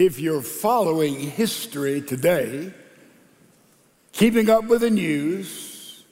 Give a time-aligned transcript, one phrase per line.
[0.00, 2.72] if you're following history today,
[4.12, 6.04] keeping up with the news,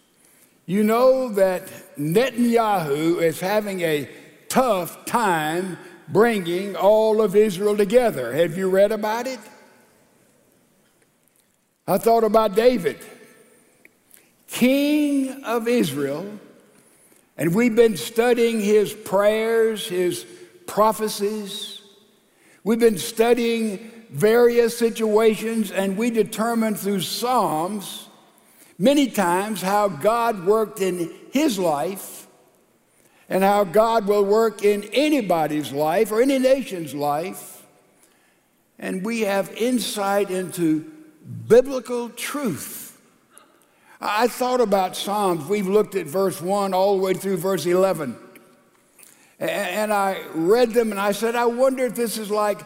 [0.67, 1.67] you know that
[1.99, 4.09] Netanyahu is having a
[4.49, 5.79] tough time
[6.09, 8.33] bringing all of Israel together.
[8.35, 9.41] Have you read about it?
[11.87, 12.99] I thought about David,
[14.49, 16.39] king of Israel,
[17.39, 20.27] and we've been studying his prayers, his
[20.67, 21.78] prophecies.
[22.69, 23.79] We've been studying
[24.11, 28.11] various situations, and we determined through Psalms
[28.79, 32.27] many times how God worked in his life
[33.27, 37.65] and how God will work in anybody's life or any nation's life.
[38.79, 40.93] And we have insight into
[41.49, 43.01] biblical truth.
[43.99, 45.49] I thought about Psalms.
[45.49, 48.15] We've looked at verse 1 all the way through verse 11.
[49.39, 52.61] And I read them and I said, I wonder if this is like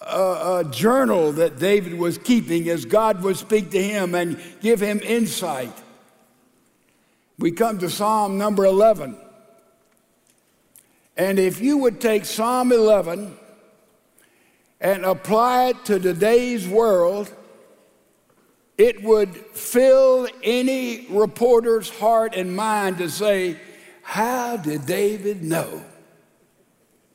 [0.00, 4.80] a, a, journal that David was keeping as God would speak to him and give
[4.80, 5.72] him insight.
[7.38, 9.16] We come to Psalm number 11.
[11.16, 13.36] And if you would take Psalm 11
[14.80, 17.32] and apply it to today's world,
[18.76, 23.58] it would fill any reporter's heart and mind to say,
[24.02, 25.84] How did David know?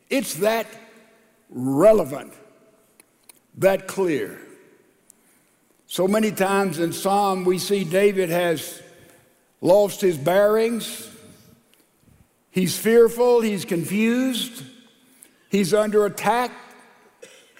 [0.10, 0.68] It's that
[1.50, 2.34] relevant,
[3.58, 4.40] that clear.
[5.88, 8.82] So many times in Psalm, we see David has
[9.62, 11.10] lost his bearings.
[12.52, 14.64] He's fearful, he's confused,
[15.50, 16.52] he's under attack,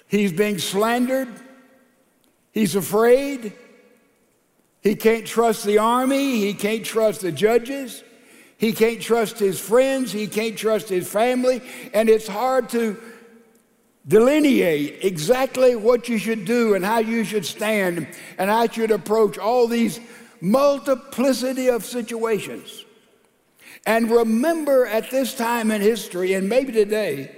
[0.06, 1.28] he's being slandered,
[2.52, 3.54] he's afraid.
[4.84, 6.40] He can't trust the army.
[6.40, 8.03] He can't trust the judges.
[8.64, 10.10] He can't trust his friends.
[10.10, 11.60] He can't trust his family.
[11.92, 12.96] And it's hard to
[14.08, 18.90] delineate exactly what you should do and how you should stand and how you should
[18.90, 20.00] approach all these
[20.40, 22.86] multiplicity of situations.
[23.84, 27.36] And remember at this time in history, and maybe today,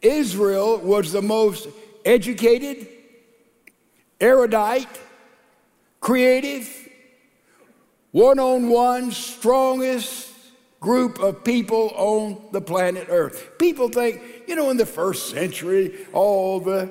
[0.00, 1.68] Israel was the most
[2.06, 2.88] educated,
[4.18, 5.00] erudite,
[6.00, 6.88] creative,
[8.12, 10.29] one on one, strongest
[10.80, 13.58] group of people on the planet Earth.
[13.58, 16.90] People think, you know, in the first century, all the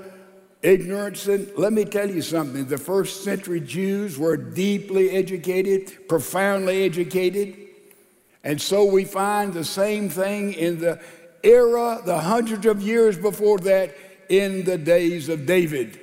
[0.61, 1.27] ignorance.
[1.27, 7.57] And let me tell you something the first century Jews were deeply educated, profoundly educated.
[8.43, 11.01] And so we find the same thing in the
[11.43, 13.95] era, the hundreds of years before that,
[14.29, 15.99] in the days of David.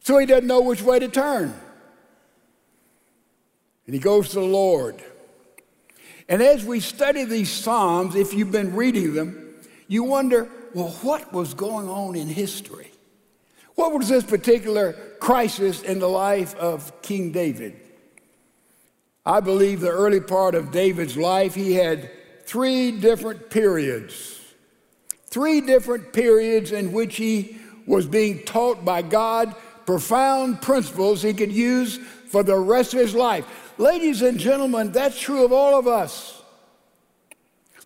[0.00, 1.58] So he doesn't know which way to turn.
[3.86, 5.02] And he goes to the Lord.
[6.32, 9.52] And as we study these Psalms, if you've been reading them,
[9.86, 12.90] you wonder, well, what was going on in history?
[13.74, 17.78] What was this particular crisis in the life of King David?
[19.26, 22.10] I believe the early part of David's life, he had
[22.46, 24.40] three different periods.
[25.26, 29.54] Three different periods in which he was being taught by God
[29.86, 31.98] profound principles he could use
[32.28, 33.72] for the rest of his life.
[33.78, 36.42] Ladies and gentlemen, that's true of all of us.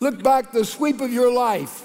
[0.00, 1.84] Look back the sweep of your life.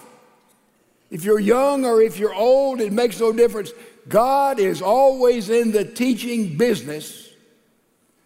[1.09, 3.71] If you're young or if you're old, it makes no difference.
[4.07, 7.29] God is always in the teaching business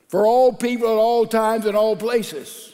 [0.08, 2.74] for all people at all times and all places.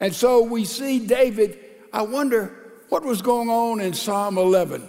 [0.00, 1.58] And so we see David,
[1.92, 2.54] I wonder
[2.88, 4.88] what was going on in Psalm 11.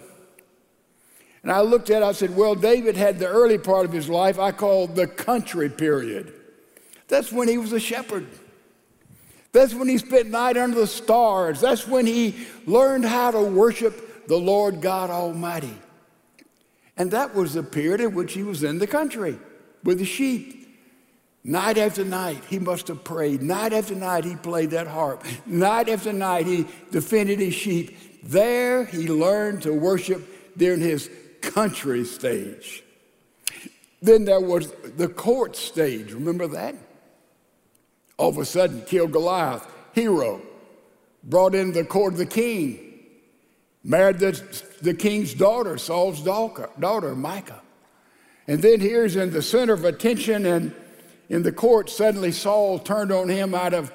[1.43, 4.09] And I looked at it, I said, well, David had the early part of his
[4.09, 6.33] life I call the country period.
[7.07, 8.27] That's when he was a shepherd.
[9.51, 11.61] That's when he spent night under the stars.
[11.61, 15.73] That's when he learned how to worship the Lord God Almighty.
[16.97, 19.39] And that was the period in which he was in the country
[19.83, 20.57] with the sheep.
[21.43, 23.41] Night after night, he must have prayed.
[23.41, 25.23] Night after night, he played that harp.
[25.45, 27.97] Night after night, he defended his sheep.
[28.21, 31.09] There, he learned to worship during his
[31.41, 32.83] country stage.
[34.01, 36.13] Then there was the court stage.
[36.13, 36.75] Remember that?
[38.17, 40.41] All of a sudden, killed Goliath, hero,
[41.23, 42.99] brought in the court of the king,
[43.83, 47.59] married the, the king's daughter, Saul's daughter, daughter, Michal.
[48.47, 50.73] And then here's in the center of attention and
[51.29, 53.93] in the court, suddenly Saul turned on him out of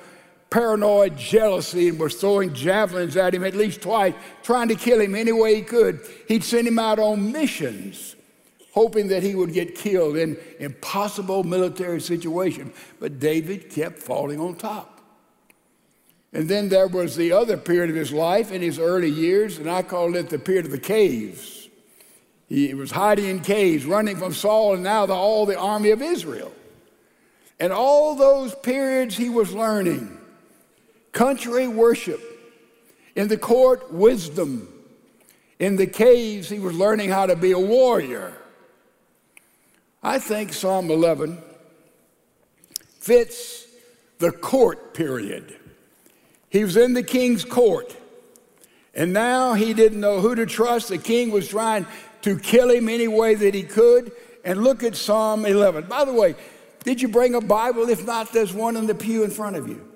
[0.55, 4.15] paranoid jealousy and was throwing javelins at him at least twice,
[4.45, 5.99] trying to kill him any way he could.
[6.29, 8.15] He'd send him out on missions,
[8.73, 12.73] hoping that he would get killed in impossible military situation.
[13.01, 15.01] But David kept falling on top.
[16.33, 19.69] And then there was the other period of his life in his early years, and
[19.69, 21.69] I call it the period of the caves.
[22.49, 26.01] He was hiding in caves, running from Saul and now the, all the army of
[26.01, 26.53] Israel.
[27.59, 30.21] And all those periods he was learning
[31.15, 32.21] country worship,
[33.17, 34.69] in the court, wisdom,
[35.59, 38.35] in the caves, he was learning how to be a warrior.
[40.03, 41.39] I think Psalm 11
[42.99, 43.67] fits
[44.19, 45.57] the court period.
[46.51, 47.97] He was in the king's court.
[48.95, 50.89] And now he didn't know who to trust.
[50.89, 51.87] The king was trying
[52.23, 54.13] to kill him any way that he could.
[54.45, 55.87] And look at Psalm 11.
[55.87, 56.35] By the way,
[56.85, 57.89] did you bring a Bible?
[57.89, 59.94] If not, there's one in the pew in front of you.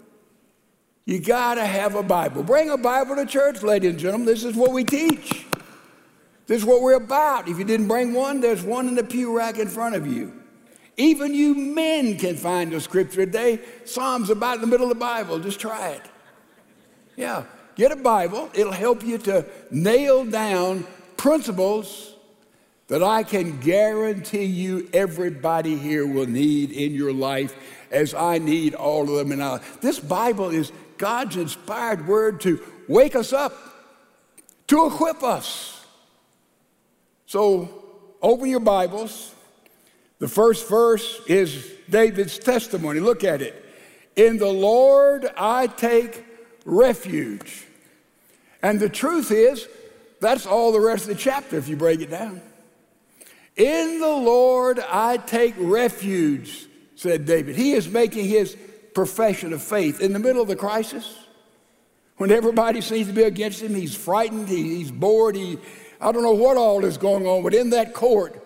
[1.09, 2.43] You got to have a Bible.
[2.43, 4.27] Bring a Bible to church, ladies and gentlemen.
[4.27, 5.47] This is what we teach.
[6.47, 7.49] This is what we're about.
[7.49, 10.39] If you didn't bring one, there's one in the pew rack in front of you.
[10.99, 13.59] Even you men can find a scripture today.
[13.87, 15.39] Psalms about in the middle of the Bible.
[15.39, 16.03] Just try it.
[17.17, 17.45] Yeah,
[17.75, 18.51] get a Bible.
[18.53, 22.17] It'll help you to nail down principles
[22.89, 27.55] that I can guarantee you everybody here will need in your life
[27.91, 32.61] as I need all of them in our This Bible is God's inspired word to
[32.89, 33.57] wake us up,
[34.67, 35.85] to equip us.
[37.27, 37.85] So
[38.21, 39.35] open your Bibles.
[40.19, 43.01] The first verse is David's testimony.
[43.01, 43.65] Look at it.
[44.17, 46.25] In the Lord I take
[46.65, 47.65] refuge.
[48.63, 49.69] And the truth is,
[50.21, 52.41] that's all the rest of the chapter if you break it down.
[53.57, 56.67] In the Lord I take refuge,
[56.97, 57.57] said David.
[57.57, 58.57] He is making his
[58.99, 61.17] profession of faith in the middle of the crisis.
[62.17, 65.57] When everybody seems to be against him, he's frightened, he, he's bored, he,
[66.01, 68.45] I don't know what all is going on, but in that court,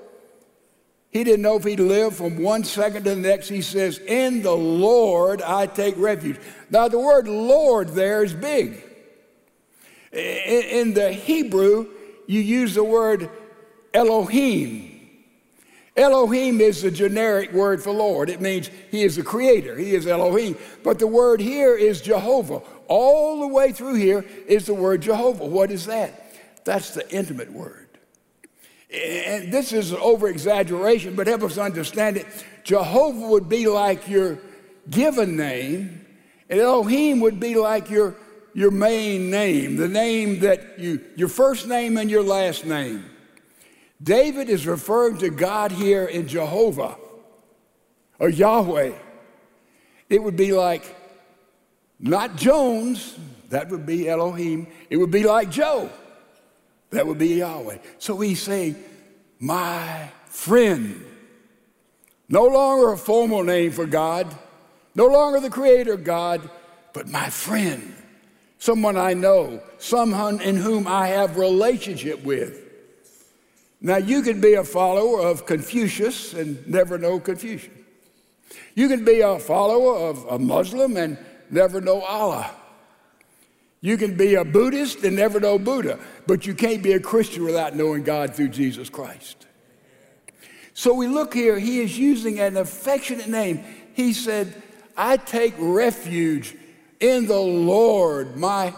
[1.08, 3.48] he didn't know if he'd live from one second to the next.
[3.48, 6.38] He says, In the Lord I take refuge.
[6.68, 8.82] Now, the word Lord there is big.
[10.12, 11.88] In the Hebrew,
[12.26, 13.30] you use the word
[13.94, 14.91] Elohim.
[15.96, 18.30] Elohim is the generic word for Lord.
[18.30, 20.56] It means He is the creator, He is Elohim.
[20.82, 22.62] But the word here is Jehovah.
[22.88, 25.44] All the way through here is the word Jehovah.
[25.44, 26.34] What is that?
[26.64, 27.88] That's the intimate word.
[28.92, 32.26] And this is an over exaggeration, but help us understand it.
[32.64, 34.38] Jehovah would be like your
[34.90, 36.04] given name,
[36.50, 38.14] and Elohim would be like your,
[38.52, 43.04] your main name, the name that you, your first name and your last name.
[44.02, 46.96] David is referring to God here in Jehovah
[48.18, 48.92] or Yahweh.
[50.08, 50.96] It would be like
[51.98, 53.16] not Jones,
[53.50, 54.66] that would be Elohim.
[54.90, 55.90] It would be like Joe.
[56.90, 57.78] That would be Yahweh.
[57.98, 58.76] So he's saying,
[59.38, 61.04] My friend.
[62.28, 64.34] No longer a formal name for God,
[64.94, 66.48] no longer the creator God,
[66.94, 67.94] but my friend.
[68.58, 72.61] Someone I know, someone in whom I have relationship with.
[73.84, 77.74] Now, you can be a follower of Confucius and never know Confucius.
[78.74, 81.18] You can be a follower of a Muslim and
[81.50, 82.48] never know Allah.
[83.80, 85.98] You can be a Buddhist and never know Buddha,
[86.28, 89.46] but you can't be a Christian without knowing God through Jesus Christ.
[90.74, 93.64] So we look here, he is using an affectionate name.
[93.94, 94.62] He said,
[94.96, 96.56] I take refuge
[97.00, 98.72] in the Lord, my,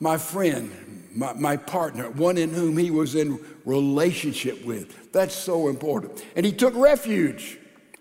[0.00, 5.12] my friend, my, my partner, one in whom he was in relationship with.
[5.12, 6.24] That's so important.
[6.36, 7.58] And he took refuge.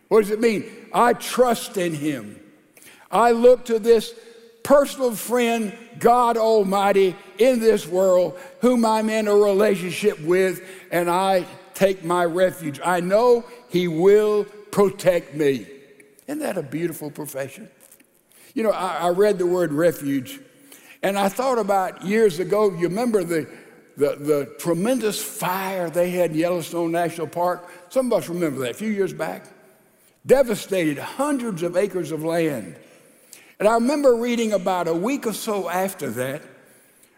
[0.07, 0.65] What does it mean?
[0.93, 2.39] I trust in him.
[3.11, 4.13] I look to this
[4.63, 10.61] personal friend, God Almighty, in this world, whom I'm in a relationship with,
[10.91, 12.79] and I take my refuge.
[12.83, 15.65] I know He will protect me.
[16.27, 17.69] Isn't that a beautiful profession?
[18.53, 20.39] You know, I, I read the word refuge,
[21.01, 23.49] and I thought about years ago, you remember the,
[23.99, 27.69] the, the tremendous fire they had in Yellowstone National Park?
[27.89, 29.45] Some of us remember that a few years back.
[30.25, 32.77] Devastated hundreds of acres of land.
[33.59, 36.41] And I remember reading about a week or so after that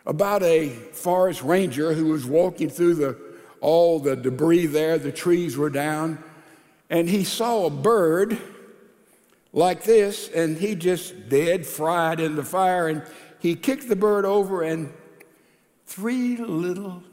[0.07, 3.15] about a forest ranger who was walking through the,
[3.59, 6.17] all the debris there, the trees were down,
[6.89, 8.39] and he saw a bird
[9.53, 13.03] like this, and he just dead, fried in the fire, and
[13.37, 14.91] he kicked the bird over, and
[15.91, 17.03] three little,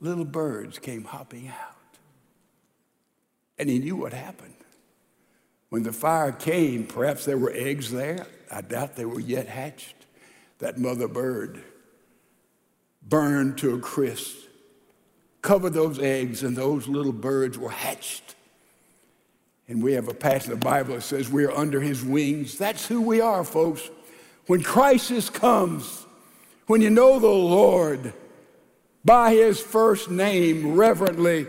[0.00, 1.98] little birds came hopping out.
[3.58, 4.54] And he knew what happened.
[5.70, 8.24] When the fire came, perhaps there were eggs there.
[8.52, 9.96] I doubt they were yet hatched.
[10.60, 11.62] That mother bird
[13.02, 14.36] burned to a crisp,
[15.42, 18.36] covered those eggs, and those little birds were hatched.
[19.66, 22.58] And we have a passage in the Bible that says we are under his wings.
[22.58, 23.90] That's who we are, folks.
[24.46, 26.06] when crisis comes,
[26.68, 28.12] when you know the Lord
[29.04, 31.46] by his first name reverently,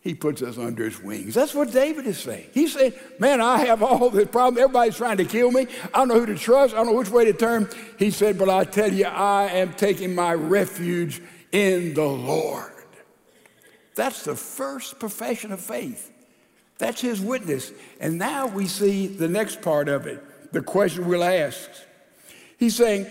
[0.00, 1.34] he puts us under his wings.
[1.34, 2.46] That's what David is saying.
[2.52, 4.62] He's saying, Man, I have all this problem.
[4.62, 5.66] Everybody's trying to kill me.
[5.92, 6.74] I don't know who to trust.
[6.74, 7.68] I don't know which way to turn.
[7.98, 12.72] He said, But I tell you, I am taking my refuge in the Lord.
[13.96, 16.12] That's the first profession of faith.
[16.78, 17.72] That's his witness.
[17.98, 21.68] And now we see the next part of it, the question we'll ask.
[22.58, 23.06] He's saying,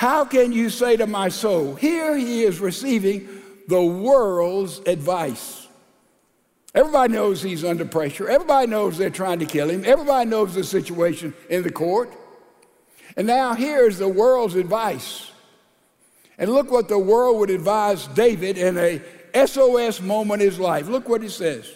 [0.00, 3.28] How can you say to my soul, here he is receiving
[3.68, 5.68] the world's advice?
[6.74, 8.26] Everybody knows he's under pressure.
[8.26, 9.84] Everybody knows they're trying to kill him.
[9.84, 12.10] Everybody knows the situation in the court.
[13.14, 15.32] And now here's the world's advice.
[16.38, 19.02] And look what the world would advise David in a
[19.46, 20.88] SOS moment in his life.
[20.88, 21.70] Look what he says.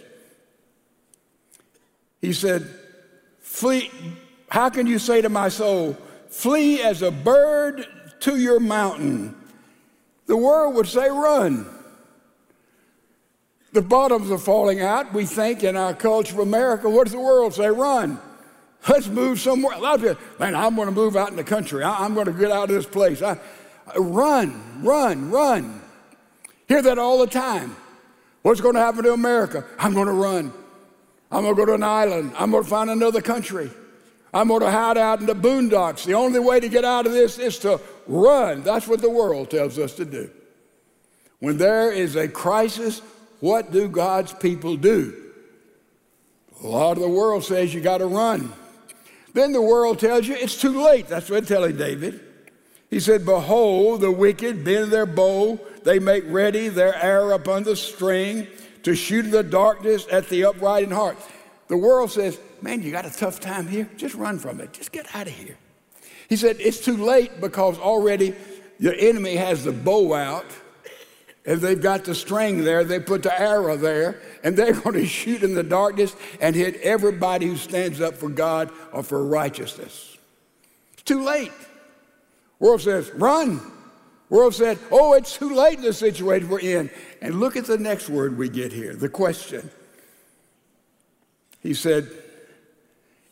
[2.23, 2.67] He said,
[3.41, 3.91] Flee,
[4.49, 5.99] how can you say to my soul,
[6.31, 7.87] flee as a bird
[8.25, 9.37] to your mountain?
[10.27, 11.67] The world would say, run.
[13.73, 15.13] The bottoms are falling out.
[15.13, 17.69] We think in our culture of America, what does the world say?
[17.69, 18.19] Run.
[18.89, 19.77] Let's move somewhere.
[19.77, 21.83] A lot of people, man, I'm going to move out in the country.
[21.83, 23.23] I, am going to get out of this place.
[23.23, 23.39] I,
[23.97, 25.83] run, run, run.
[26.69, 27.77] Hear that all the time.
[28.43, 29.65] What's going to happen to America?
[29.79, 30.53] I'm going to run.
[31.31, 32.33] I'm going to go to an island.
[32.39, 33.71] I'm going to find another country.
[34.33, 36.05] I'm going to hide out in the boondocks.
[36.05, 38.63] The only way to get out of this is to run.
[38.63, 40.31] That's what the world tells us to do.
[41.41, 43.03] When there is a crisis
[43.45, 45.15] what do God's people do?
[46.63, 48.51] A lot of the world says you got to run.
[49.35, 51.09] Then the world tells you it's too late.
[51.09, 52.21] That's what telling David.
[52.89, 57.77] He said, Behold, the wicked bend their bow, they make ready their arrow upon the
[57.77, 58.47] string
[58.85, 61.19] to shoot in the darkness at the upright in heart.
[61.69, 63.91] The world says, Man, you got a tough time here.
[63.99, 64.73] Just run from it.
[64.73, 65.59] Just get out of here.
[66.29, 68.35] He said, It's too late because already
[68.81, 70.47] the enemy has the bow out
[71.47, 75.07] and they've got the string there, they put the arrow there, and they're going to
[75.07, 80.17] shoot in the darkness and hit everybody who stands up for God or for righteousness.
[80.95, 81.53] It's too late.
[82.59, 83.61] World says, run.
[84.31, 86.91] World said, oh, it's too late in the situation we're in.
[87.21, 89.71] And look at the next word we get here, the question.
[91.63, 92.09] He said,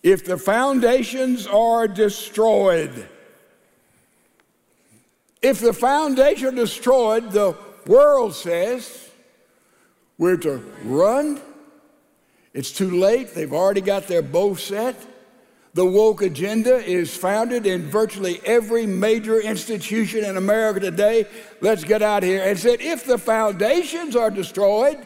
[0.02, 3.09] if the foundations are destroyed,
[5.40, 7.56] if the foundation are destroyed, the
[7.87, 9.11] world says
[10.18, 11.40] we're to run.
[12.52, 13.35] It's too late.
[13.35, 14.94] They've already got their bow set.
[15.75, 21.26] The woke agenda is founded in virtually every major institution in America today.
[21.62, 24.99] Let's get out here and said, if the foundations are destroyed,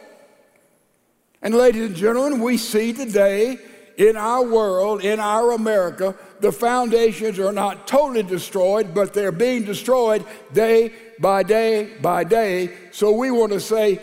[1.40, 3.58] and ladies and gentlemen, we see today
[3.96, 9.64] in our world, in our America, the foundations are not totally destroyed, but they're being
[9.64, 12.74] destroyed day by day by day.
[12.92, 14.00] So we want to say,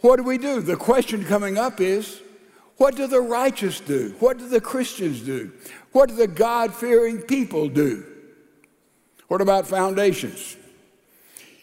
[0.00, 0.60] what do we do?
[0.60, 2.20] The question coming up is,
[2.76, 4.14] what do the righteous do?
[4.18, 5.52] What do the Christians do?
[5.92, 8.04] What do the God fearing people do?
[9.28, 10.56] What about foundations?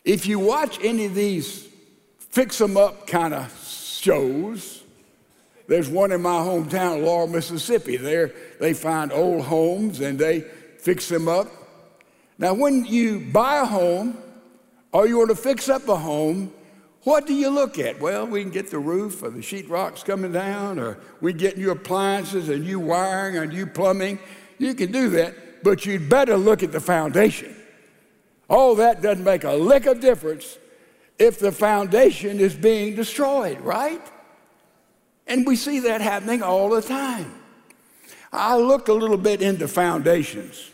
[0.04, 1.70] If you watch any of these
[2.18, 4.83] fix them up kind of shows,
[5.68, 7.98] there's one in my hometown, Laurel, Mississippi.
[7.98, 11.48] There they find old homes and they fix them up.
[12.38, 14.18] Now, when you buy a home
[14.92, 16.52] or you want to fix up a home,
[17.04, 18.00] what do you look at?
[18.00, 21.72] Well, we can get the roof or the sheetrock's coming down, or we get new
[21.72, 24.20] appliances and new wiring and new plumbing.
[24.58, 27.56] You can do that, but you'd better look at the foundation.
[28.50, 30.58] All that doesn't make a lick of difference
[31.20, 34.02] if the foundation is being destroyed, right?
[35.28, 37.34] And we see that happening all the time.
[38.32, 40.72] I looked a little bit into foundations,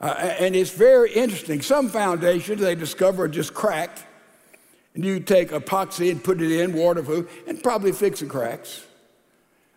[0.00, 1.60] uh, and it's very interesting.
[1.60, 4.04] Some foundations they discover are just cracked,
[4.94, 8.84] and you take epoxy and put it in, waterproof, and probably fix the cracks.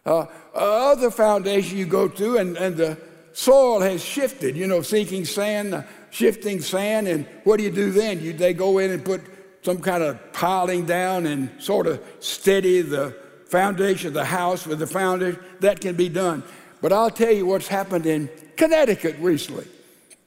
[0.06, 2.98] Uh, other foundation you go to, and, and the
[3.34, 7.92] soil has shifted, you know, sinking sand, uh, shifting sand, and what do you do
[7.92, 8.22] then?
[8.22, 9.22] You, they go in and put
[9.64, 13.16] some kind of piling down and sort of steady the
[13.50, 15.40] foundation of the house with the foundation.
[15.60, 16.44] That can be done.
[16.82, 19.68] But I'll tell you what's happened in Connecticut recently.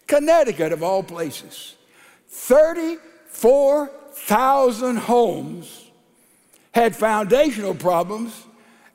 [0.06, 1.76] Connecticut, of all places.
[2.28, 5.90] 34,000 homes
[6.74, 8.44] had foundational problems,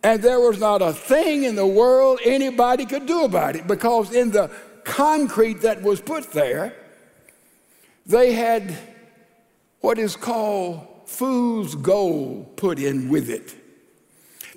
[0.04, 4.14] and there was not a thing in the world anybody could do about it because
[4.14, 4.52] in the
[4.84, 6.76] concrete that was put there,
[8.06, 8.78] they had
[9.82, 13.56] what is called fool's gold put in with it.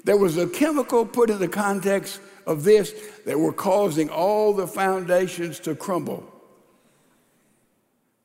[0.04, 2.94] There was a chemical put in the context of this
[3.26, 6.26] that were causing all the foundations to crumble.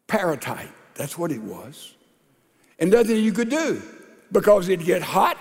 [0.08, 0.70] Pyrrhotite.
[0.96, 1.96] That's what it was.
[2.80, 3.82] And nothing you could do
[4.32, 5.38] because it'd get hot,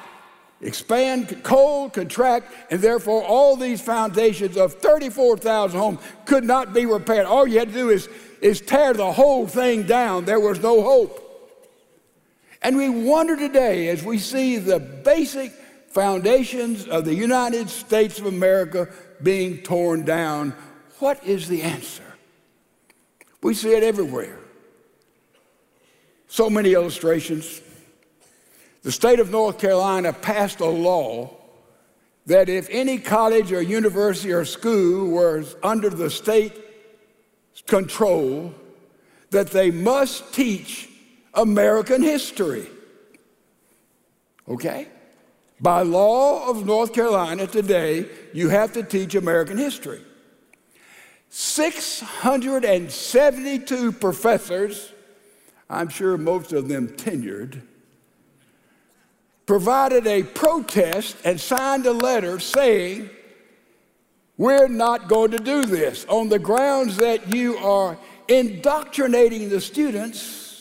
[0.60, 7.26] expand, cold, contract, and therefore all these foundations of 34,000 homes could not be repaired.
[7.26, 8.08] All you had to do is,
[8.40, 10.24] is tear the whole thing down.
[10.24, 11.20] There was no hope.
[12.62, 15.52] And we wonder today as we see the basic
[15.94, 18.88] foundations of the United States of America
[19.22, 20.52] being torn down,
[20.98, 22.02] what is the answer?
[23.40, 24.38] We see it everywhere.
[26.26, 27.60] So many illustrations.
[28.82, 31.36] The state of North Carolina passed a law
[32.26, 36.54] that if any college or university or school was under the state
[37.66, 38.52] control,
[39.30, 40.88] that they must teach
[41.34, 42.66] American history.
[44.48, 44.88] Okay?
[45.64, 48.04] By law of North Carolina today,
[48.34, 50.02] you have to teach American history.
[51.30, 54.92] 672 professors,
[55.70, 57.62] I'm sure most of them tenured,
[59.46, 63.08] provided a protest and signed a letter saying,
[64.36, 67.96] We're not going to do this on the grounds that you are
[68.28, 70.53] indoctrinating the students.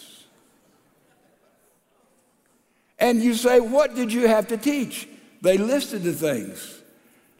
[3.03, 5.09] And you say, What did you have to teach?
[5.41, 6.81] They listed the things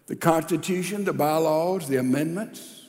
[0.07, 2.81] the Constitution, the bylaws, the amendments.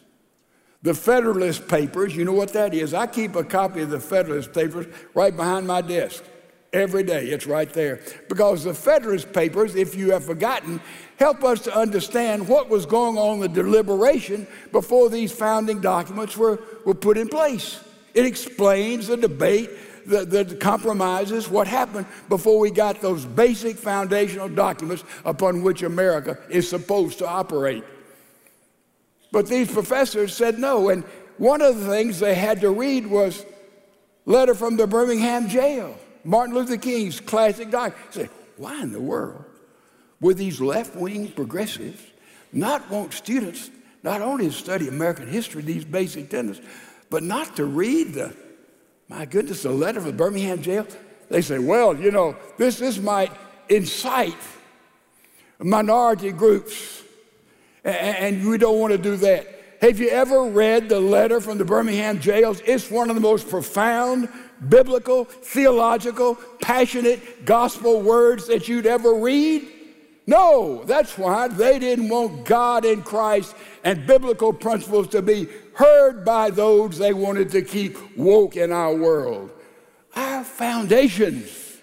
[0.82, 2.92] The Federalist Papers, you know what that is?
[2.92, 6.24] I keep a copy of the Federalist Papers right behind my desk.
[6.74, 8.00] Every day, it's right there.
[8.28, 10.80] Because the Federalist Papers, if you have forgotten,
[11.18, 16.36] help us to understand what was going on in the deliberation before these founding documents
[16.36, 17.80] were, were put in place.
[18.12, 19.70] It explains the debate,
[20.06, 26.38] the, the compromises, what happened before we got those basic foundational documents upon which America
[26.48, 27.84] is supposed to operate.
[29.32, 30.90] But these professors said no.
[30.90, 31.04] And
[31.38, 33.44] one of the things they had to read was
[34.26, 35.98] letter from the Birmingham jail.
[36.22, 38.14] Martin Luther King's classic document.
[38.14, 39.44] Say, why in the world
[40.20, 42.00] would these left-wing progressives
[42.52, 43.70] not want students
[44.04, 46.60] not only to study American history, these basic tenets,
[47.10, 48.36] but not to read the,
[49.08, 50.86] my goodness, the letter from the Birmingham jail?
[51.28, 53.32] They say, well, you know, this, this might
[53.68, 54.36] incite
[55.58, 57.02] minority groups,
[57.84, 59.48] and we don't want to do that.
[59.80, 62.62] Have you ever read the letter from the Birmingham jails?
[62.64, 64.28] It's one of the most profound
[64.68, 69.70] biblical, theological, passionate gospel words that you'd ever read?
[70.26, 76.24] No, that's why they didn't want God in Christ and biblical principles to be heard
[76.24, 79.50] by those they wanted to keep woke in our world.
[80.16, 81.78] Our foundations,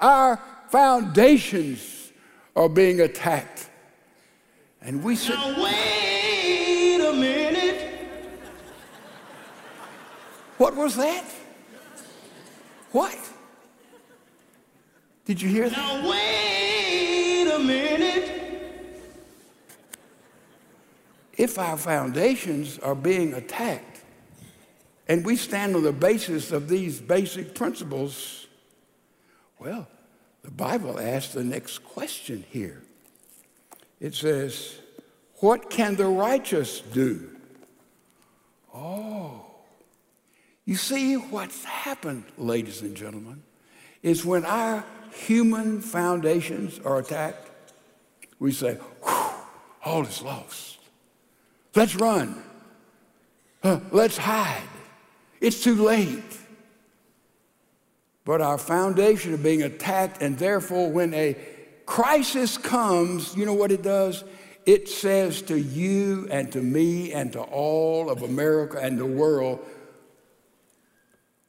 [0.00, 2.12] our foundations
[2.56, 3.70] are being attacked.
[4.82, 7.88] And we said, now wait a minute.
[10.56, 11.24] What was that?
[12.90, 13.16] What?
[15.24, 15.76] Did you hear that?
[15.76, 16.77] Now, wait
[17.58, 18.34] minute.
[21.36, 24.00] If our foundations are being attacked
[25.06, 28.48] and we stand on the basis of these basic principles,
[29.58, 29.86] well,
[30.42, 32.82] the Bible asks the next question here.
[34.00, 34.78] It says,
[35.36, 37.30] What can the righteous do?
[38.74, 39.44] Oh,
[40.64, 43.42] you see, what's happened, ladies and gentlemen,
[44.02, 47.47] is when our human foundations are attacked,
[48.38, 48.78] we say,
[49.84, 50.78] all is lost.
[51.74, 52.42] Let's run.
[53.90, 54.62] Let's hide.
[55.40, 56.22] It's too late.
[58.24, 61.36] But our foundation of being attacked, and therefore, when a
[61.86, 64.24] crisis comes, you know what it does?
[64.66, 69.64] It says to you and to me and to all of America and the world,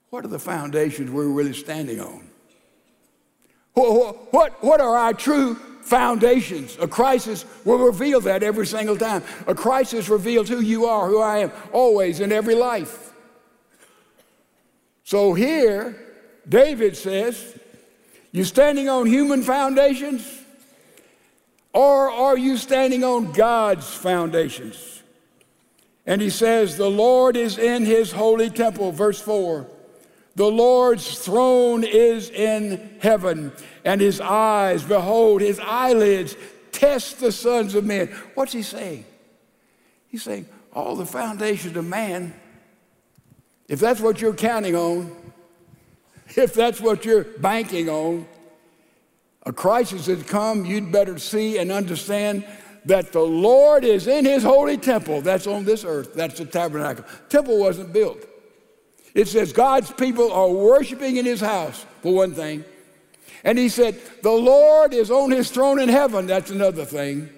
[0.10, 2.30] what are the foundations we're really standing on?
[3.73, 6.78] What, what, what are our true foundations?
[6.80, 9.24] A crisis will reveal that every single time.
[9.48, 13.13] A crisis reveals who you are, who I am, always in every life.
[15.04, 15.96] So here,
[16.48, 17.58] David says,
[18.32, 20.38] You're standing on human foundations?
[21.74, 25.04] Or are you standing on God's foundations?
[26.06, 29.68] And he says, The Lord is in his holy temple, verse 4.
[30.39, 33.52] The Lord's throne is in heaven,
[33.84, 36.38] and his eyes, behold, his eyelids
[36.71, 38.08] test the sons of men.
[38.36, 39.04] What's he saying?
[40.08, 42.34] He's saying, all the foundations of man,
[43.67, 45.13] if that's what you're counting on,
[46.38, 48.25] if that's what you're banking on,
[49.45, 52.47] a crisis has come, you'd better see and understand
[52.86, 55.19] that the Lord is in his holy temple.
[55.19, 56.13] That's on this earth.
[56.13, 57.04] That's the tabernacle.
[57.28, 58.25] Temple wasn't built.
[59.13, 62.63] It says God's people are worshiping in his house, for one thing.
[63.43, 66.28] And he said, The Lord is on his throne in heaven.
[66.28, 67.30] That's another thing.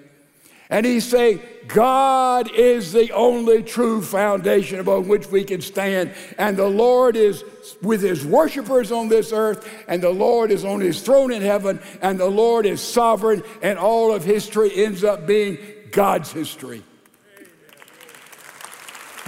[0.72, 6.14] And he's saying, God is the only true foundation upon which we can stand.
[6.38, 7.44] And the Lord is
[7.82, 11.78] with his worshipers on this earth, and the Lord is on his throne in heaven,
[12.00, 15.58] and the Lord is sovereign, and all of history ends up being
[15.90, 16.82] God's history.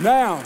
[0.01, 0.43] Now,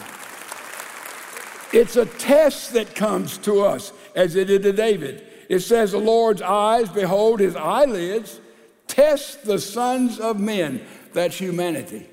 [1.72, 5.26] it's a test that comes to us, as it did to David.
[5.48, 8.40] It says, The Lord's eyes behold his eyelids,
[8.86, 10.80] test the sons of men.
[11.12, 12.06] That's humanity.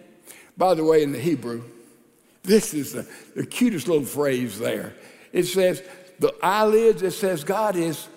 [0.57, 1.63] By the way, in the Hebrew,
[2.43, 4.93] this is the, the cutest little phrase there.
[5.33, 5.83] It says,
[6.19, 8.07] the eyelids, it says God is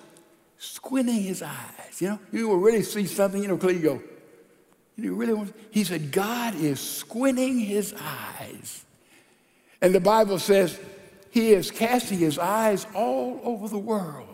[0.59, 2.01] squinting his eyes.
[2.01, 4.03] You know, you will really see something, you know, clearly you go,
[4.97, 8.85] you really want, he said, God is squinting his eyes.
[9.81, 10.79] And the Bible says
[11.31, 14.29] he is casting his eyes all over the world.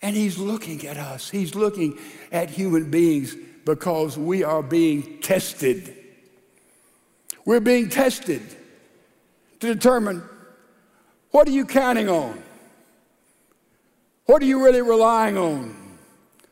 [0.00, 1.30] And he's looking at us.
[1.30, 1.98] He's looking
[2.32, 5.96] at human beings because we are being tested.
[7.44, 8.42] We're being tested
[9.60, 10.22] to determine
[11.30, 12.42] what are you counting on?
[14.26, 15.76] What are you really relying on?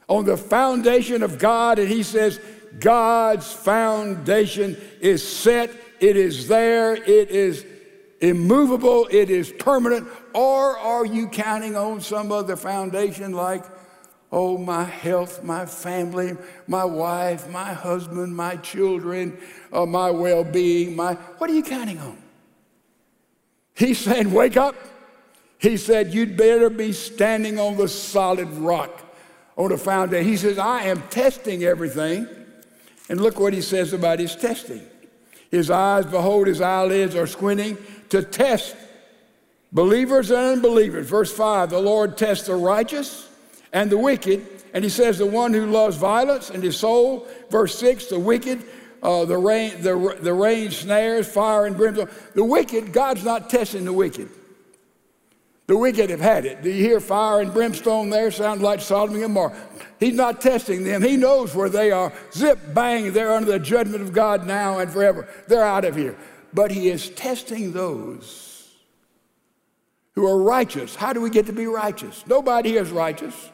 [0.09, 2.41] On the foundation of God, and he says,
[2.79, 5.71] God's foundation is set,
[6.01, 7.65] it is there, it is
[8.21, 13.65] immovable, it is permanent, or are you counting on some other foundation like,
[14.31, 19.37] oh, my health, my family, my wife, my husband, my children,
[19.73, 21.15] uh, my well being, my.
[21.15, 22.19] What are you counting on?
[23.75, 24.77] He's saying, wake up.
[25.59, 29.03] He said, you'd better be standing on the solid rock,
[29.57, 30.29] on the foundation.
[30.29, 32.27] He says, I am testing everything.
[33.09, 34.83] And look what he says about his testing.
[35.51, 37.77] His eyes, behold, his eyelids are squinting
[38.11, 38.77] to test
[39.73, 41.09] believers and unbelievers.
[41.09, 43.29] Verse 5 the Lord tests the righteous
[43.73, 44.47] and the wicked.
[44.73, 47.27] And he says, the one who loves violence in his soul.
[47.51, 48.63] Verse 6 the wicked,
[49.03, 52.09] uh, the, rain, the, the rain snares, fire and brimstone.
[52.35, 54.29] The wicked, God's not testing the wicked.
[55.67, 56.63] The wicked have had it.
[56.63, 58.33] Do you hear fire and brimstone there?
[58.33, 59.57] Sounds like Sodom and Gomorrah.
[60.01, 61.01] He's not testing them.
[61.01, 62.13] He knows where they are.
[62.33, 65.29] Zip, bang, they're under the judgment of God now and forever.
[65.47, 66.17] They're out of here.
[66.53, 68.69] But he is testing those
[70.15, 70.95] who are righteous.
[70.95, 72.25] How do we get to be righteous?
[72.27, 73.51] Nobody is righteous.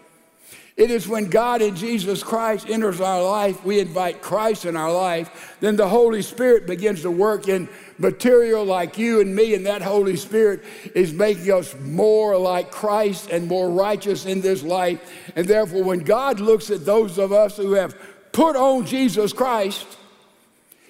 [0.76, 4.92] It is when God in Jesus Christ enters our life, we invite Christ in our
[4.92, 9.64] life, then the Holy Spirit begins to work in material like you and me, and
[9.64, 10.62] that Holy Spirit
[10.94, 15.00] is making us more like Christ and more righteous in this life.
[15.35, 17.96] And therefore, when God looks at those of us who have
[18.32, 19.87] put on Jesus Christ,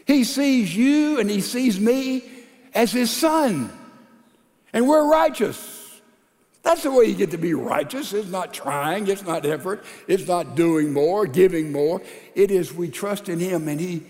[0.06, 2.24] He sees you and He sees me
[2.74, 3.70] as His Son,
[4.72, 6.00] and we're righteous.
[6.62, 8.12] That's the way you get to be righteous.
[8.12, 12.02] It's not trying, it's not effort, it's not doing more, giving more.
[12.34, 14.02] It is we trust in Him and He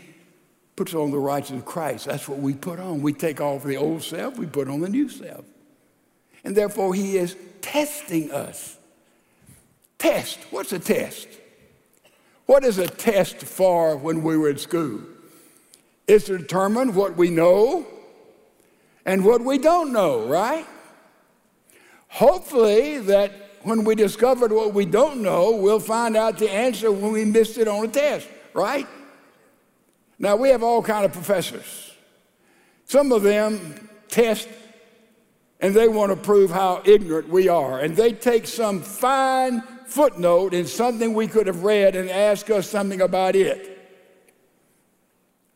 [0.74, 2.06] puts on the righteousness of Christ.
[2.06, 3.02] That's what we put on.
[3.02, 5.44] We take off the old self, we put on the new self.
[6.44, 8.78] And therefore, He is testing us.
[9.98, 10.38] Test.
[10.50, 11.28] What's a test?
[12.46, 15.00] What is a test for when we were in school?
[16.06, 17.86] It's to determine what we know
[19.04, 20.66] and what we don't know, right?
[22.08, 27.12] Hopefully, that when we discovered what we don't know, we'll find out the answer when
[27.12, 28.86] we missed it on a test, right?
[30.18, 31.92] Now, we have all kind of professors.
[32.84, 34.48] Some of them test
[35.60, 37.80] and they want to prove how ignorant we are.
[37.80, 42.68] And they take some fine footnote in something we could have read and ask us
[42.68, 43.75] something about it.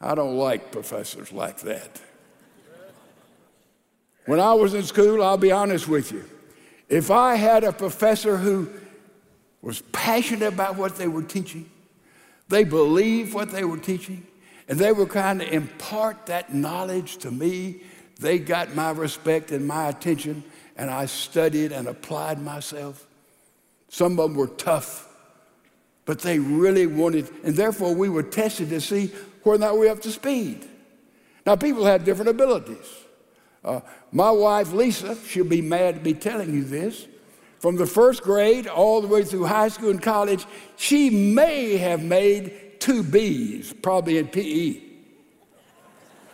[0.01, 2.01] I don't like professors like that.
[4.27, 6.25] When I was in school, I'll be honest with you,
[6.89, 8.69] if I had a professor who
[9.63, 11.69] was passionate about what they were teaching,
[12.49, 14.27] they believed what they were teaching,
[14.69, 17.83] and they were kind to impart that knowledge to me,
[18.19, 20.43] they got my respect and my attention,
[20.77, 23.07] and I studied and applied myself.
[23.89, 25.09] Some of them were tough,
[26.05, 29.11] but they really wanted, and therefore we were tested to see
[29.43, 30.69] whether or not we're up to speed.
[31.47, 32.87] Now, people have different abilities.
[33.65, 33.81] Uh,
[34.13, 37.07] my wife, Lisa, she'll be mad to be telling you this.
[37.59, 42.03] From the first grade all the way through high school and college, she may have
[42.03, 44.81] made two B's, probably in PE.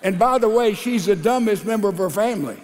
[0.02, 2.58] And by the way, she's the dumbest member of her family.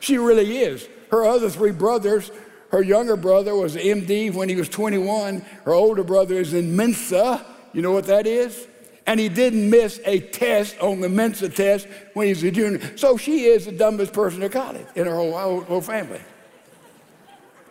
[0.00, 0.88] She really is.
[1.10, 2.30] Her other three brothers,
[2.70, 5.40] her younger brother was MD when he was 21.
[5.64, 7.44] Her older brother is in Mensa.
[7.74, 8.66] You know what that is?
[9.08, 12.98] And he didn't miss a test on the Mensa test when he was a junior.
[12.98, 16.20] So she is the dumbest person in college in her whole, whole, whole family.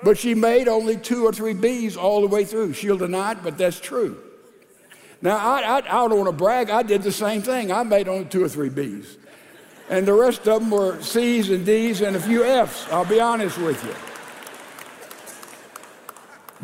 [0.01, 2.73] But she made only two or three B's all the way through.
[2.73, 4.19] She'll deny it, but that's true.
[5.21, 6.71] Now, I, I, I don't want to brag.
[6.71, 7.71] I did the same thing.
[7.71, 9.17] I made only two or three B's.
[9.91, 13.19] And the rest of them were C's and D's and a few F's, I'll be
[13.19, 13.93] honest with you.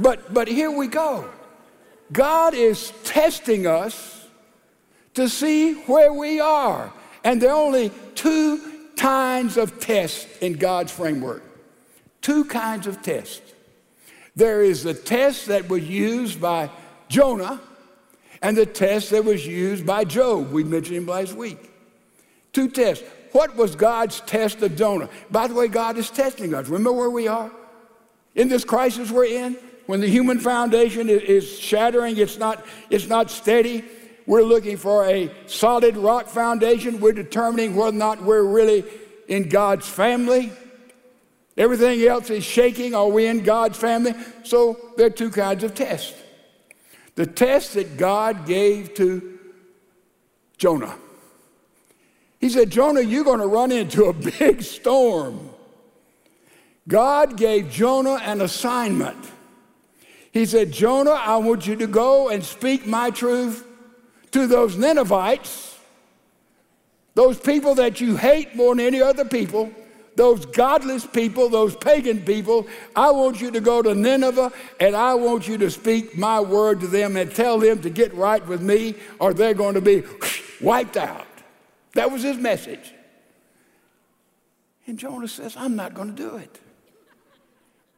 [0.02, 1.30] But, but here we go.
[2.12, 4.23] God is testing us
[5.16, 6.92] to see where we are.
[7.24, 11.44] And there are only two kinds of tests in God's framework.
[12.22, 13.42] Two kinds of tests.
[14.36, 16.70] There is the test that was used by
[17.08, 17.62] Jonah
[18.42, 20.52] and the test that was used by Job.
[20.52, 21.72] We mentioned him last week.
[22.52, 23.04] Two tests.
[23.32, 25.10] What was God's test of Jonah?
[25.32, 26.68] By the way, God is testing us.
[26.68, 27.52] Remember where we are?
[28.36, 33.30] In this crisis we're in, when the human foundation is shattering, it's not, it's not
[33.30, 33.84] steady.
[34.26, 37.00] We're looking for a solid rock foundation.
[37.00, 38.86] We're determining whether or not we're really
[39.28, 40.52] in God's family.
[41.58, 42.96] Everything else is shaking.
[42.96, 44.14] Are we in God's family?
[44.44, 46.14] So there are two kinds of tests.
[47.16, 49.40] The test that God gave to
[50.58, 50.96] Jonah.
[52.40, 55.50] He said, Jonah, you're going to run into a big storm.
[56.88, 59.32] God gave Jonah an assignment.
[60.32, 63.66] He said, Jonah, I want you to go and speak my truth
[64.34, 65.78] to those Ninevites,
[67.16, 69.72] those people that you hate more than any other people
[70.16, 75.16] those godless people, those pagan people, I want you to go to Nineveh and I
[75.16, 78.62] want you to speak my word to them and tell them to get right with
[78.62, 80.04] me or they're going to be
[80.62, 81.26] wiped out.
[81.96, 82.94] That was his message.
[84.86, 86.60] And Jonah says, I'm not going to do it.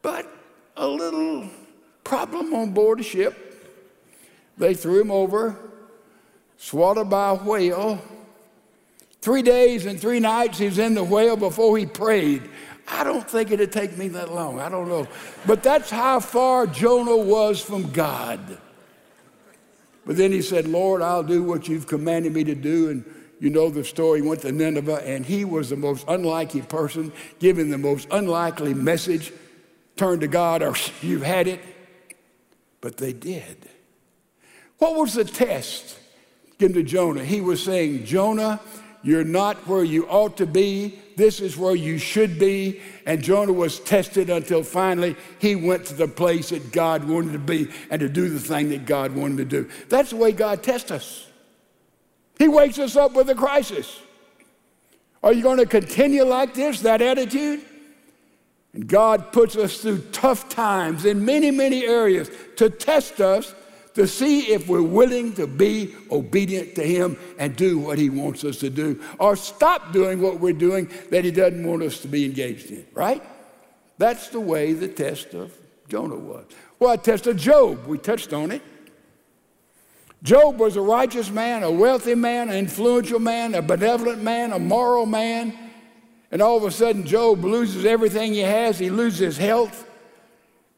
[0.02, 0.30] But
[0.76, 1.48] a little
[2.04, 3.42] problem on board the ship.
[4.56, 5.58] They threw him over,
[6.56, 8.00] swallowed by a whale
[9.26, 12.48] Three days and three nights he's in the whale before he prayed.
[12.86, 14.60] I don't think it'd take me that long.
[14.60, 15.08] I don't know.
[15.44, 18.38] But that's how far Jonah was from God.
[20.04, 22.88] But then he said, Lord, I'll do what you've commanded me to do.
[22.90, 23.04] And
[23.40, 24.22] you know the story.
[24.22, 28.74] He went to Nineveh, and he was the most unlikely person, giving the most unlikely
[28.74, 29.32] message.
[29.96, 31.60] Turn to God, or you've had it.
[32.80, 33.68] But they did.
[34.78, 35.98] What was the test
[36.58, 37.24] given to Jonah?
[37.24, 38.60] He was saying, Jonah,
[39.02, 40.98] you're not where you ought to be.
[41.16, 42.80] This is where you should be.
[43.06, 47.38] And Jonah was tested until finally he went to the place that God wanted to
[47.38, 49.70] be and to do the thing that God wanted to do.
[49.88, 51.26] That's the way God tests us.
[52.38, 54.00] He wakes us up with a crisis.
[55.22, 57.60] Are you going to continue like this, that attitude?
[58.74, 63.54] And God puts us through tough times in many, many areas to test us
[63.96, 68.44] to see if we're willing to be obedient to Him and do what He wants
[68.44, 72.08] us to do, or stop doing what we're doing that He doesn't want us to
[72.08, 73.22] be engaged in, right?
[73.98, 75.52] That's the way the test of
[75.88, 76.44] Jonah was.
[76.78, 78.62] Well, a test of Job, we touched on it.
[80.22, 84.58] Job was a righteous man, a wealthy man, an influential man, a benevolent man, a
[84.58, 85.56] moral man.
[86.30, 88.78] And all of a sudden, Job loses everything he has.
[88.78, 89.85] He loses his health.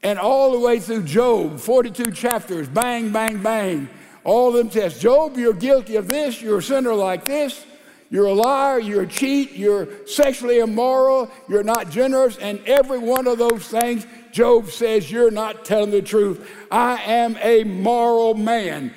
[0.01, 3.89] And all the way through Job, 42 chapters, bang, bang, bang,
[4.23, 4.99] all them tests.
[4.99, 7.65] Job, you're guilty of this, you're a sinner like this,
[8.09, 13.27] you're a liar, you're a cheat, you're sexually immoral, you're not generous, and every one
[13.27, 16.49] of those things, Job says, You're not telling the truth.
[16.71, 18.93] I am a moral man.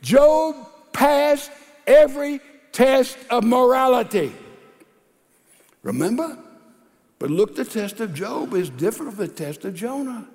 [0.00, 0.56] Job
[0.92, 1.50] passed
[1.86, 2.40] every
[2.72, 4.32] test of morality.
[5.82, 6.38] Remember?
[7.18, 10.26] But look, the test of Job is different from the test of Jonah.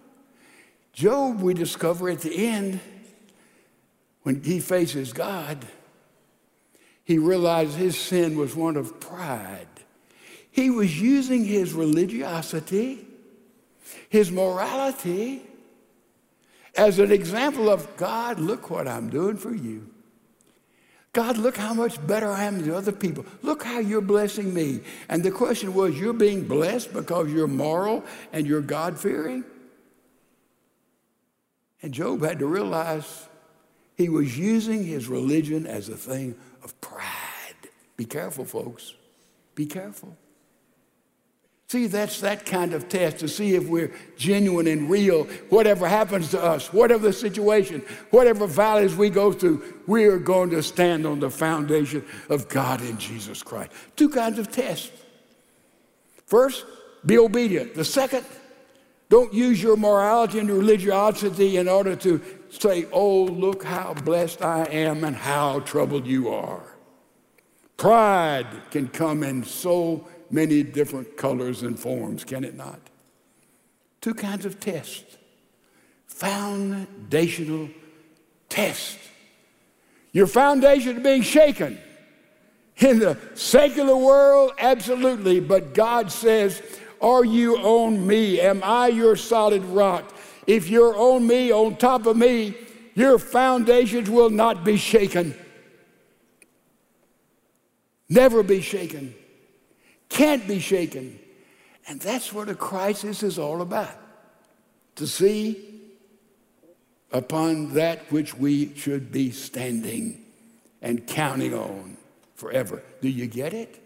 [0.93, 2.80] Job, we discover at the end,
[4.23, 5.65] when he faces God,
[7.04, 9.67] he realized his sin was one of pride.
[10.51, 13.06] He was using his religiosity,
[14.10, 15.41] his morality,
[16.75, 19.89] as an example of God, look what I'm doing for you.
[21.13, 23.25] God, look how much better I am than other people.
[23.41, 24.80] Look how you're blessing me.
[25.10, 29.43] And the question was, you're being blessed because you're moral and you're God fearing?
[31.81, 33.27] And Job had to realize
[33.95, 37.07] he was using his religion as a thing of pride.
[37.97, 38.93] Be careful, folks.
[39.55, 40.15] Be careful.
[41.67, 45.23] See, that's that kind of test to see if we're genuine and real.
[45.49, 50.49] Whatever happens to us, whatever the situation, whatever valleys we go through, we are going
[50.49, 53.71] to stand on the foundation of God in Jesus Christ.
[53.95, 54.91] Two kinds of tests.
[56.25, 56.65] First,
[57.05, 57.73] be obedient.
[57.73, 58.25] The second,
[59.12, 64.63] Don't use your morality and religiosity in order to say, oh, look how blessed I
[64.71, 66.63] am and how troubled you are.
[67.76, 72.80] Pride can come in so many different colors and forms, can it not?
[74.00, 75.17] Two kinds of tests
[76.08, 77.67] foundational
[78.47, 78.97] tests.
[80.13, 81.78] Your foundation is being shaken.
[82.78, 86.62] In the secular world, absolutely, but God says,
[87.01, 88.39] Are you on me?
[88.39, 90.13] Am I your solid rock?
[90.45, 92.55] If you're on me, on top of me,
[92.93, 95.35] your foundations will not be shaken.
[98.09, 99.15] Never be shaken.
[100.09, 101.17] Can't be shaken.
[101.87, 103.97] And that's what a crisis is all about
[104.95, 105.81] to see
[107.11, 110.23] upon that which we should be standing
[110.81, 111.97] and counting on
[112.35, 112.83] forever.
[113.01, 113.81] Do you get it?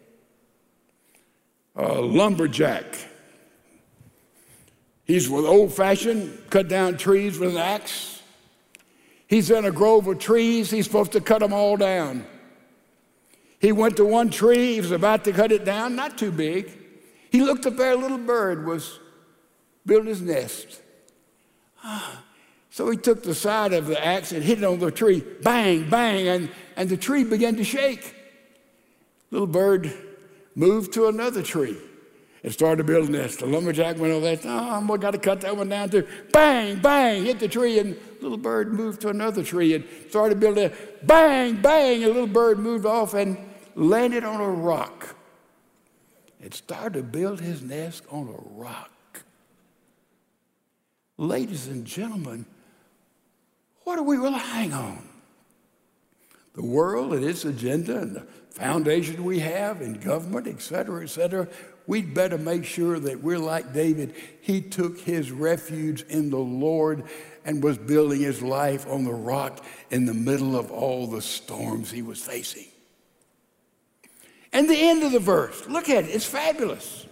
[1.76, 2.86] A lumberjack.
[5.04, 8.22] He's with old fashioned, cut down trees with an axe.
[9.28, 10.72] He's in a grove of trees.
[10.72, 12.26] He's supposed to cut them all down.
[13.60, 14.74] He went to one tree.
[14.74, 16.72] He was about to cut it down, not too big.
[17.30, 19.00] He looked up there, a little bird was
[19.86, 20.82] building his nest.
[21.84, 22.24] Ah,
[22.70, 25.90] so he took the side of the axe and hit it on the tree, bang,
[25.90, 28.16] bang, and, and the tree began to shake.
[29.32, 29.94] Little bird
[30.56, 31.78] moved to another tree
[32.44, 33.40] and started to build a nest.
[33.40, 36.08] The lumberjack went over there, oh, I got to cut that one down too.
[36.32, 40.72] Bang, bang, hit the tree, and little bird moved to another tree and started building.
[41.04, 43.38] Bang, bang, and a little bird moved off and
[43.76, 45.16] landed on a rock.
[46.40, 48.92] It started to build his nest on a rock.
[51.18, 52.46] Ladies and gentlemen,
[53.84, 55.15] what are we relying on?
[56.56, 61.10] The world and its agenda and the foundation we have in government, et cetera, et
[61.10, 61.48] cetera.
[61.88, 64.16] We'd better make sure that we're like David.
[64.42, 67.04] He took his refuge in the Lord
[67.44, 71.92] and was building his life on the rock in the middle of all the storms
[71.92, 72.66] he was facing.
[74.52, 77.06] And the end of the verse, look at it, it's fabulous.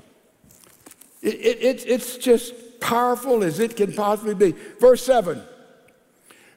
[1.22, 4.58] It, it, it, it's just powerful as it can possibly be.
[4.80, 5.42] Verse 7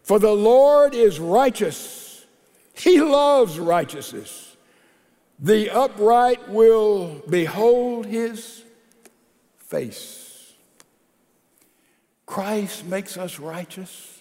[0.03, 2.06] For the Lord is righteous,
[2.77, 4.57] He loves righteousness.
[5.39, 8.65] The upright will behold His
[9.59, 10.53] face.
[12.27, 14.21] Christ makes us righteous.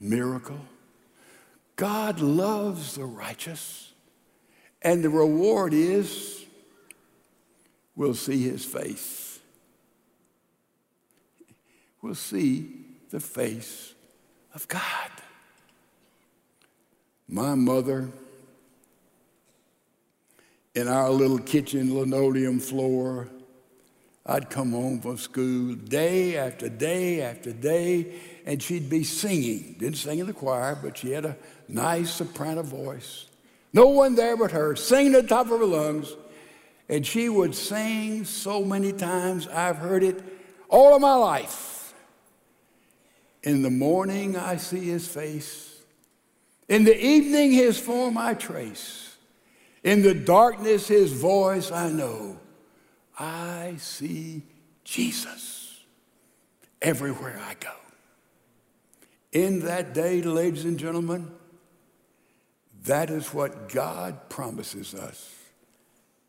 [0.00, 0.60] Miracle.
[1.76, 3.92] God loves the righteous.
[4.82, 6.44] And the reward is
[7.96, 9.40] we'll see his face.
[12.02, 12.70] We'll see
[13.10, 13.94] the face
[14.54, 15.10] of God.
[17.34, 18.10] My mother,
[20.72, 23.26] in our little kitchen linoleum floor,
[24.24, 29.74] I'd come home from school day after day after day, and she'd be singing.
[29.80, 33.26] Didn't sing in the choir, but she had a nice soprano voice.
[33.72, 36.14] No one there but her, singing at the top of her lungs.
[36.88, 40.22] And she would sing so many times, I've heard it
[40.68, 41.94] all of my life.
[43.42, 45.73] In the morning, I see his face.
[46.68, 49.16] In the evening, his form I trace.
[49.82, 52.38] In the darkness, his voice I know.
[53.18, 54.42] I see
[54.82, 55.80] Jesus
[56.80, 57.72] everywhere I go.
[59.32, 61.30] In that day, ladies and gentlemen,
[62.84, 65.34] that is what God promises us.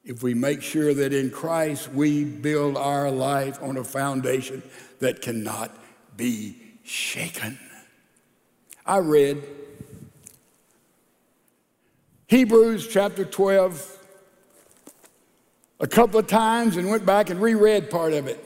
[0.03, 4.61] If we make sure that in Christ we build our life on a foundation
[4.99, 5.75] that cannot
[6.15, 7.57] be shaken.
[8.85, 9.43] I read
[12.27, 13.99] Hebrews chapter 12
[15.79, 18.43] a couple of times and went back and reread part of it.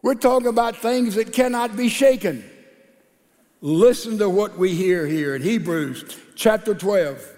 [0.00, 2.48] We're talking about things that cannot be shaken.
[3.60, 7.34] Listen to what we hear here in Hebrews chapter 12.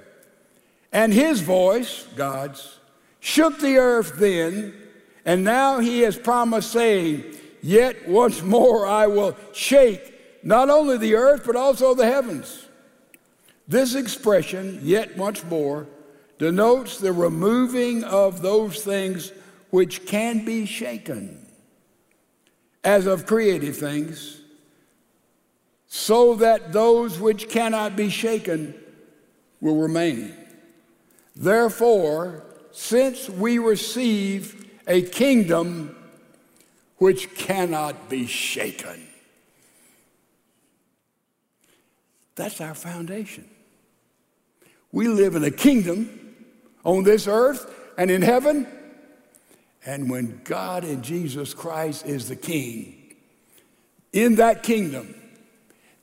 [0.92, 2.78] And his voice, God's,
[3.20, 4.74] shook the earth then,
[5.24, 7.24] and now he has promised, saying,
[7.62, 12.66] Yet once more I will shake not only the earth, but also the heavens.
[13.70, 15.86] This expression, yet once more,
[16.38, 19.30] denotes the removing of those things
[19.70, 21.46] which can be shaken,
[22.82, 24.40] as of created things,
[25.86, 28.74] so that those which cannot be shaken
[29.60, 30.34] will remain.
[31.36, 32.42] Therefore,
[32.72, 35.94] since we receive a kingdom
[36.96, 39.06] which cannot be shaken,
[42.34, 43.48] that's our foundation.
[44.92, 46.10] We live in a kingdom
[46.84, 48.66] on this earth and in heaven,
[49.84, 53.14] And when God and Jesus Christ is the king,
[54.12, 55.14] in that kingdom,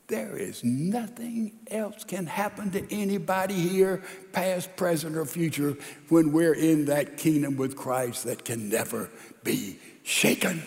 [0.08, 5.76] there is nothing else can happen to anybody here, past, present, or future,
[6.10, 9.10] when we're in that kingdom with Christ that can never
[9.44, 10.64] be shaken.